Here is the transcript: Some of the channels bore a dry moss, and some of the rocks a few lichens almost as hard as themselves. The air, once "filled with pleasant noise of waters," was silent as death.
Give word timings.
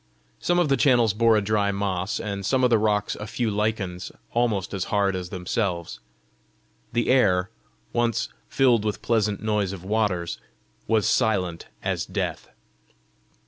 Some 0.39 0.57
of 0.57 0.67
the 0.67 0.77
channels 0.77 1.13
bore 1.13 1.37
a 1.37 1.43
dry 1.43 1.71
moss, 1.71 2.19
and 2.19 2.43
some 2.43 2.63
of 2.63 2.71
the 2.71 2.79
rocks 2.79 3.13
a 3.17 3.27
few 3.27 3.51
lichens 3.51 4.11
almost 4.33 4.73
as 4.73 4.85
hard 4.85 5.15
as 5.15 5.29
themselves. 5.29 5.99
The 6.91 7.09
air, 7.09 7.51
once 7.93 8.27
"filled 8.49 8.83
with 8.83 9.03
pleasant 9.03 9.43
noise 9.43 9.73
of 9.73 9.83
waters," 9.83 10.39
was 10.87 11.05
silent 11.07 11.67
as 11.83 12.07
death. 12.07 12.47